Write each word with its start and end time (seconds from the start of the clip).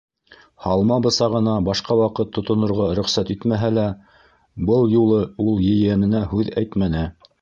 -Һалма 0.67 0.95
бысағына 1.05 1.51
башҡа 1.67 1.97
ваҡыт 1.99 2.31
тотонорға 2.37 2.87
рөхсәт 3.01 3.31
итмәһә 3.35 3.69
лә, 3.79 3.83
был 4.71 4.91
юлы 4.95 5.21
ул 5.45 5.63
ейәненә 5.67 6.27
һүҙ 6.33 6.51
әйтмәне. 6.65 7.05